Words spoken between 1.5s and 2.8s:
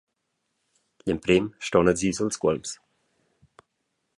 ston els ir suls cuolms.